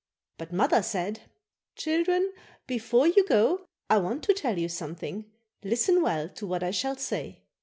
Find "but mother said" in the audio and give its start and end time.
0.39-1.29